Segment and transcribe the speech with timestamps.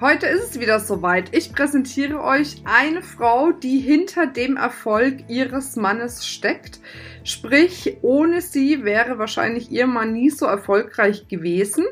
[0.00, 1.34] Heute ist es wieder soweit.
[1.34, 6.78] Ich präsentiere euch eine Frau, die hinter dem Erfolg ihres Mannes steckt.
[7.24, 11.84] Sprich, ohne sie wäre wahrscheinlich ihr Mann nie so erfolgreich gewesen.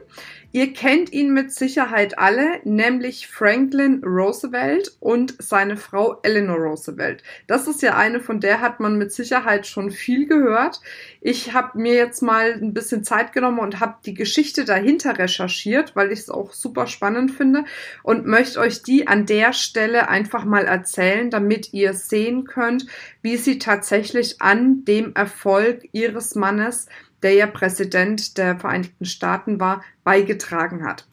[0.56, 7.22] Ihr kennt ihn mit Sicherheit alle, nämlich Franklin Roosevelt und seine Frau Eleanor Roosevelt.
[7.46, 10.80] Das ist ja eine, von der hat man mit Sicherheit schon viel gehört.
[11.20, 15.94] Ich habe mir jetzt mal ein bisschen Zeit genommen und habe die Geschichte dahinter recherchiert,
[15.94, 17.66] weil ich es auch super spannend finde
[18.02, 22.86] und möchte euch die an der Stelle einfach mal erzählen, damit ihr sehen könnt,
[23.20, 26.86] wie sie tatsächlich an dem Erfolg ihres Mannes
[27.22, 31.06] der ja Präsident der Vereinigten Staaten war, beigetragen hat.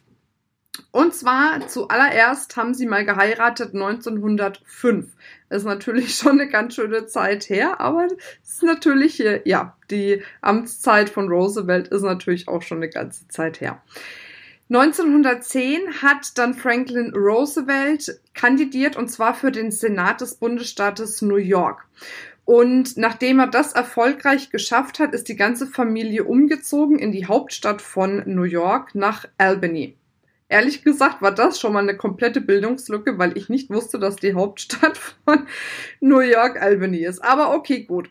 [0.92, 5.08] Und zwar zuallererst haben sie mal geheiratet 1905.
[5.50, 8.08] Das ist natürlich schon eine ganz schöne Zeit her, aber
[8.44, 13.62] es ist natürlich, ja, die Amtszeit von Roosevelt ist natürlich auch schon eine ganze Zeit
[13.62, 13.82] her.
[14.70, 21.86] 1910 hat dann Franklin Roosevelt kandidiert und zwar für den Senat des Bundesstaates New York.
[22.46, 27.82] Und nachdem er das erfolgreich geschafft hat, ist die ganze Familie umgezogen in die Hauptstadt
[27.82, 29.96] von New York nach Albany.
[30.50, 34.34] Ehrlich gesagt war das schon mal eine komplette Bildungslücke, weil ich nicht wusste, dass die
[34.34, 35.48] Hauptstadt von
[36.02, 37.24] New York Albany ist.
[37.24, 38.10] Aber okay, gut.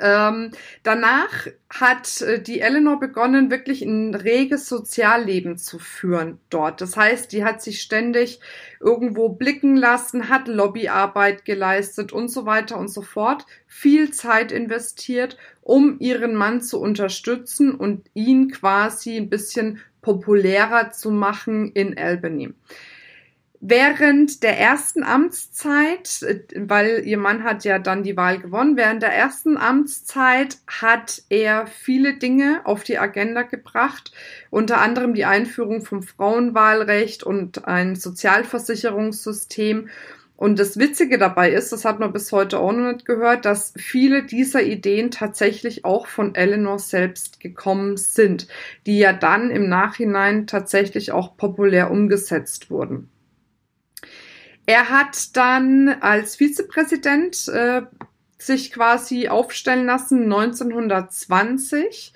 [0.00, 0.50] Ähm,
[0.82, 6.80] danach hat äh, die Eleanor begonnen, wirklich ein reges Sozialleben zu führen dort.
[6.80, 8.40] Das heißt, die hat sich ständig
[8.80, 15.36] irgendwo blicken lassen, hat Lobbyarbeit geleistet und so weiter und so fort, viel Zeit investiert,
[15.62, 22.52] um ihren Mann zu unterstützen und ihn quasi ein bisschen populärer zu machen in Albany.
[23.60, 26.24] Während der ersten Amtszeit,
[26.56, 31.66] weil ihr Mann hat ja dann die Wahl gewonnen, während der ersten Amtszeit hat er
[31.66, 34.12] viele Dinge auf die Agenda gebracht,
[34.50, 39.88] unter anderem die Einführung vom Frauenwahlrecht und ein Sozialversicherungssystem.
[40.36, 43.72] Und das Witzige dabei ist, das hat man bis heute auch noch nicht gehört, dass
[43.78, 48.48] viele dieser Ideen tatsächlich auch von Eleanor selbst gekommen sind,
[48.84, 53.08] die ja dann im Nachhinein tatsächlich auch populär umgesetzt wurden.
[54.66, 57.82] Er hat dann als Vizepräsident äh,
[58.38, 62.12] sich quasi aufstellen lassen 1920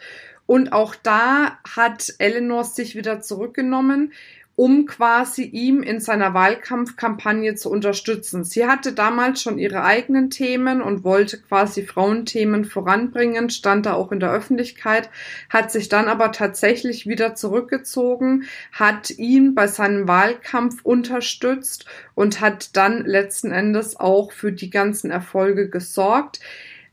[0.51, 4.13] und auch da hat Eleanor sich wieder zurückgenommen
[4.57, 8.45] um quasi ihm in seiner Wahlkampfkampagne zu unterstützen.
[8.45, 14.13] Sie hatte damals schon ihre eigenen Themen und wollte quasi Frauenthemen voranbringen, stand da auch
[14.13, 15.09] in der Öffentlichkeit,
[15.49, 22.77] hat sich dann aber tatsächlich wieder zurückgezogen, hat ihn bei seinem Wahlkampf unterstützt und hat
[22.77, 26.41] dann letzten Endes auch für die ganzen Erfolge gesorgt.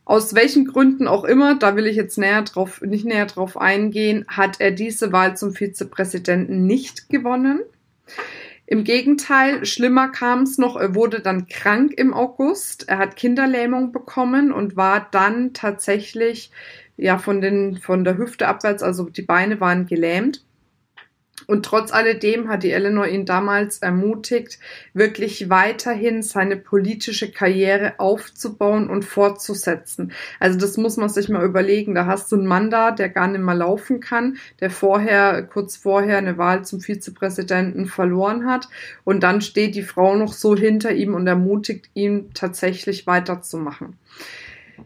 [0.08, 4.24] Aus welchen Gründen auch immer, da will ich jetzt näher drauf, nicht näher drauf eingehen,
[4.30, 7.60] hat er diese Wahl zum Vizepräsidenten nicht gewonnen.
[8.66, 13.92] Im Gegenteil, schlimmer kam es noch, er wurde dann krank im August, er hat Kinderlähmung
[13.92, 16.52] bekommen und war dann tatsächlich
[16.96, 20.46] ja von den von der Hüfte abwärts, also die Beine waren gelähmt
[21.48, 24.60] und trotz alledem hat die Eleanor ihn damals ermutigt,
[24.94, 30.12] wirklich weiterhin seine politische Karriere aufzubauen und fortzusetzen.
[30.42, 31.96] Also das muss man sich mal überlegen.
[31.96, 35.78] Da hast du einen Mann da, der gar nicht mehr laufen kann, der vorher, kurz
[35.78, 38.68] vorher eine Wahl zum Vizepräsidenten verloren hat.
[39.06, 43.98] Und dann steht die Frau noch so hinter ihm und ermutigt ihn tatsächlich weiterzumachen.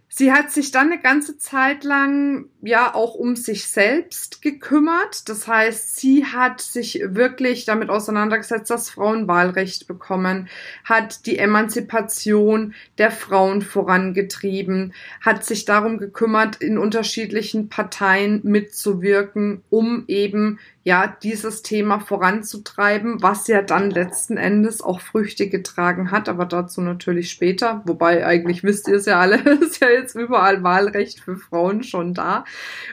[0.07, 5.29] Sie hat sich dann eine ganze Zeit lang ja auch um sich selbst gekümmert.
[5.29, 10.49] Das heißt, sie hat sich wirklich damit auseinandergesetzt, das Frauenwahlrecht bekommen,
[10.83, 20.03] hat die Emanzipation der Frauen vorangetrieben, hat sich darum gekümmert, in unterschiedlichen Parteien mitzuwirken, um
[20.07, 26.45] eben ja, dieses Thema voranzutreiben, was ja dann letzten Endes auch Früchte getragen hat, aber
[26.45, 27.83] dazu natürlich später.
[27.85, 32.15] Wobei eigentlich wisst ihr es ja alle, ist ja jetzt überall Wahlrecht für Frauen schon
[32.15, 32.45] da.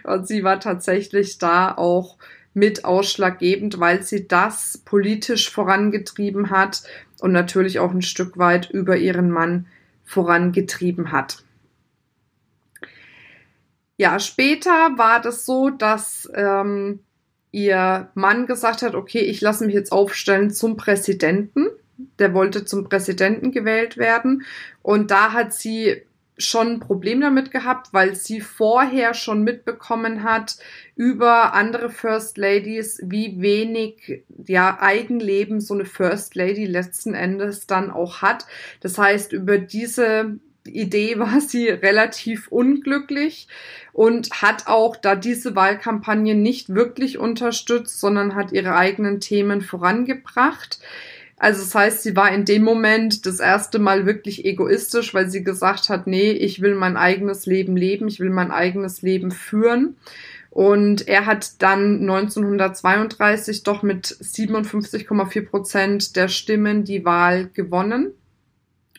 [0.05, 2.19] Und sie war tatsächlich da auch
[2.53, 6.83] mit ausschlaggebend, weil sie das politisch vorangetrieben hat
[7.21, 9.67] und natürlich auch ein Stück weit über ihren Mann
[10.05, 11.45] vorangetrieben hat.
[13.97, 17.01] Ja, später war das so, dass ähm,
[17.51, 21.67] ihr Mann gesagt hat, okay, ich lasse mich jetzt aufstellen zum Präsidenten.
[22.19, 24.45] Der wollte zum Präsidenten gewählt werden.
[24.83, 26.03] Und da hat sie
[26.39, 30.57] schon ein Problem damit gehabt, weil sie vorher schon mitbekommen hat
[30.95, 37.91] über andere First Ladies, wie wenig ja Eigenleben so eine First Lady letzten Endes dann
[37.91, 38.47] auch hat.
[38.81, 43.49] Das heißt, über diese Idee war sie relativ unglücklich
[43.93, 50.79] und hat auch da diese Wahlkampagne nicht wirklich unterstützt, sondern hat ihre eigenen Themen vorangebracht.
[51.37, 55.45] Also das heißt, sie war in dem Moment das erste Mal wirklich egoistisch, weil sie
[55.45, 59.97] gesagt hat, nee, ich will mein eigenes Leben leben, ich will mein eigenes Leben führen.
[60.51, 68.13] Und er hat dann 1932 doch mit 57,4 Prozent der Stimmen die Wahl gewonnen.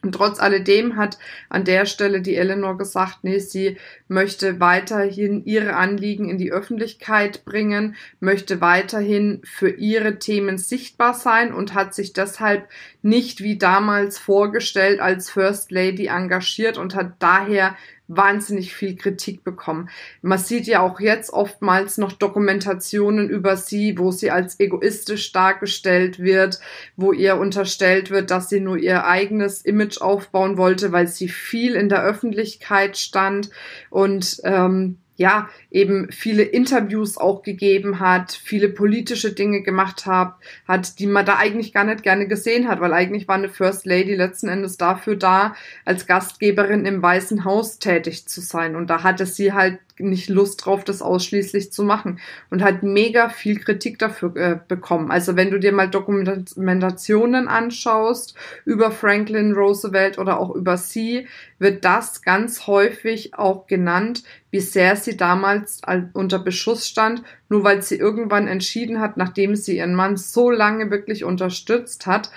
[0.02, 1.18] Und trotz alledem hat
[1.50, 7.44] an der Stelle die Eleanor gesagt, nee, sie möchte weiterhin ihre Anliegen in die Öffentlichkeit
[7.46, 12.68] bringen, möchte weiterhin für ihre Themen sichtbar sein und hat sich deshalb
[13.02, 17.76] nicht wie damals vorgestellt als First Lady engagiert und hat daher
[18.10, 19.90] wahnsinnig viel Kritik bekommen.
[20.22, 26.20] Man sieht ja auch jetzt oftmals noch Dokumentationen über sie, wo sie als egoistisch dargestellt
[26.20, 26.60] wird,
[26.98, 31.76] wo ihr unterstellt wird, dass sie nur ihr eigenes Image aufbauen wollte, weil sie viel
[31.76, 33.52] in der Öffentlichkeit stand
[33.92, 40.36] und ähm, ja, eben viele Interviews auch gegeben hat, viele politische Dinge gemacht hat,
[40.66, 43.86] hat, die man da eigentlich gar nicht gerne gesehen hat, weil eigentlich war eine First
[43.86, 48.78] Lady letzten Endes dafür da, als Gastgeberin im Weißen Haus tätig zu sein.
[48.78, 52.20] Und da hatte sie halt nicht Lust drauf, das ausschließlich zu machen
[52.50, 55.12] und hat mega viel Kritik dafür äh, bekommen.
[55.12, 58.36] Also wenn du dir mal Dokumentationen anschaust
[58.66, 61.28] über Franklin Roosevelt oder auch über sie,
[61.60, 65.82] wird das ganz häufig auch genannt, wie sehr sie damals
[66.14, 70.90] unter Beschuss stand, nur weil sie irgendwann entschieden hat, nachdem sie ihren Mann so lange
[70.90, 72.32] wirklich unterstützt hat,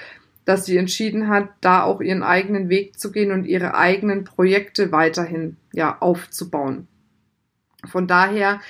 [0.44, 4.92] dass sie entschieden hat, da auch ihren eigenen Weg zu gehen und ihre eigenen Projekte
[4.92, 6.88] weiterhin ja aufzubauen.
[7.84, 8.60] Von daher,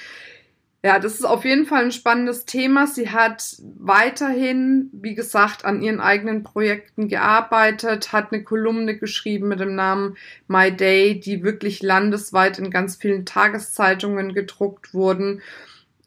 [0.84, 2.86] ja, das ist auf jeden Fall ein spannendes Thema.
[2.88, 9.60] Sie hat weiterhin, wie gesagt, an ihren eigenen Projekten gearbeitet, hat eine Kolumne geschrieben mit
[9.60, 10.16] dem Namen
[10.48, 15.40] My Day, die wirklich landesweit in ganz vielen Tageszeitungen gedruckt wurden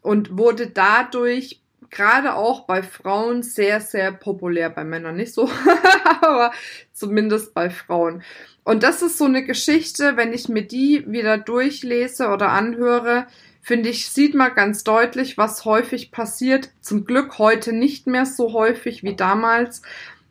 [0.02, 5.48] und wurde dadurch gerade auch bei Frauen sehr, sehr populär, bei Männern nicht so,
[6.20, 6.52] aber
[6.92, 8.22] zumindest bei Frauen.
[8.64, 13.26] Und das ist so eine Geschichte, wenn ich mir die wieder durchlese oder anhöre,
[13.62, 16.70] finde ich, sieht man ganz deutlich, was häufig passiert.
[16.80, 19.82] Zum Glück heute nicht mehr so häufig wie damals,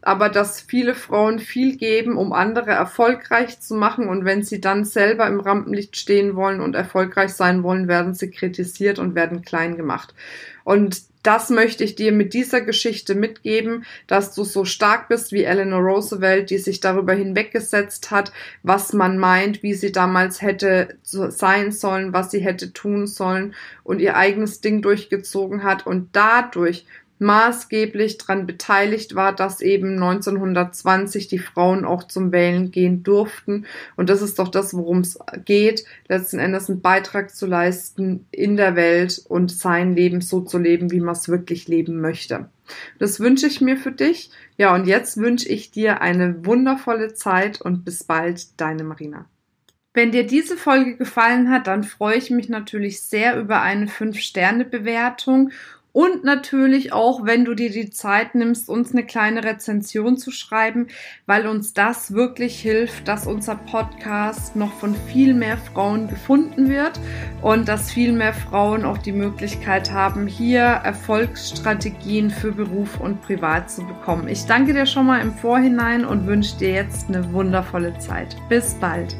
[0.05, 4.85] aber dass viele Frauen viel geben, um andere erfolgreich zu machen und wenn sie dann
[4.85, 9.75] selber im Rampenlicht stehen wollen und erfolgreich sein wollen, werden sie kritisiert und werden klein
[9.75, 10.13] gemacht.
[10.63, 15.43] Und das möchte ich dir mit dieser Geschichte mitgeben, dass du so stark bist wie
[15.43, 18.31] Eleanor Roosevelt, die sich darüber hinweggesetzt hat,
[18.61, 24.01] was man meint, wie sie damals hätte sein sollen, was sie hätte tun sollen und
[24.01, 26.85] ihr eigenes Ding durchgezogen hat und dadurch
[27.19, 33.65] maßgeblich daran beteiligt war, dass eben 1920 die Frauen auch zum Wählen gehen durften.
[33.95, 38.57] Und das ist doch das, worum es geht, letzten Endes einen Beitrag zu leisten in
[38.57, 42.49] der Welt und sein Leben so zu leben, wie man es wirklich leben möchte.
[42.99, 44.31] Das wünsche ich mir für dich.
[44.57, 49.25] Ja, und jetzt wünsche ich dir eine wundervolle Zeit und bis bald, deine Marina.
[49.95, 55.51] Wenn dir diese Folge gefallen hat, dann freue ich mich natürlich sehr über eine 5-Sterne-Bewertung
[55.95, 60.87] und natürlich auch, wenn du dir die Zeit nimmst, uns eine kleine Rezension zu schreiben,
[61.25, 66.99] weil uns das wirklich hilft, dass unser Podcast noch von viel mehr Frauen gefunden wird
[67.41, 73.71] und dass viel mehr Frauen auch die Möglichkeit haben, hier Erfolgsstrategien für Beruf und Privat
[73.71, 74.27] zu bekommen.
[74.27, 78.35] Ich danke dir schon mal im Vorhinein und wünsche dir jetzt eine wundervolle Zeit.
[78.49, 79.15] Bis bald.